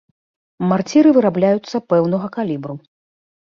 [0.71, 2.75] Марціры вырабляюцца пэўнага калібру.